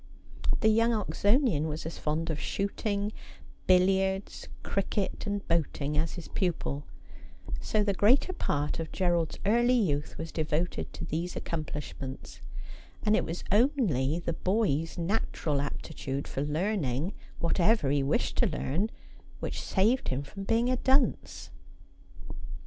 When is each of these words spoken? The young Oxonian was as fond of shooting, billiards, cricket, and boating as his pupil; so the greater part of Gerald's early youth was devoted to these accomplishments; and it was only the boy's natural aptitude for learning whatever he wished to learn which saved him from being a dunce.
The 0.61 0.67
young 0.69 0.93
Oxonian 0.93 1.67
was 1.67 1.85
as 1.85 1.99
fond 1.99 2.31
of 2.31 2.39
shooting, 2.39 3.11
billiards, 3.67 4.47
cricket, 4.63 5.27
and 5.27 5.47
boating 5.47 5.95
as 5.95 6.13
his 6.15 6.27
pupil; 6.29 6.85
so 7.59 7.83
the 7.83 7.93
greater 7.93 8.33
part 8.33 8.79
of 8.79 8.91
Gerald's 8.91 9.37
early 9.45 9.75
youth 9.75 10.17
was 10.17 10.31
devoted 10.31 10.91
to 10.93 11.05
these 11.05 11.35
accomplishments; 11.35 12.41
and 13.03 13.15
it 13.15 13.25
was 13.25 13.43
only 13.51 14.17
the 14.17 14.33
boy's 14.33 14.97
natural 14.97 15.61
aptitude 15.61 16.27
for 16.27 16.41
learning 16.41 17.13
whatever 17.37 17.91
he 17.91 18.01
wished 18.01 18.37
to 18.37 18.47
learn 18.47 18.89
which 19.39 19.61
saved 19.61 20.07
him 20.07 20.23
from 20.23 20.45
being 20.45 20.67
a 20.71 20.77
dunce. 20.77 21.51